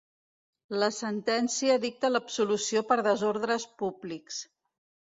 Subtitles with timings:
[0.83, 4.45] La sentència dicta l’absolució per desordres públics.